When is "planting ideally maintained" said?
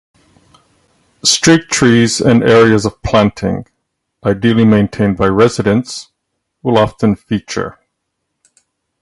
3.03-5.15